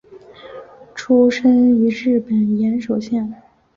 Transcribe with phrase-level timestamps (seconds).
[0.95, 3.39] 出身于日本岩手县。